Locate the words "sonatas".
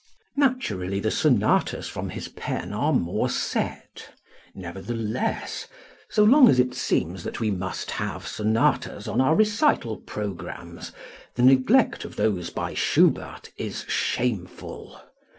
1.11-1.87, 8.25-9.07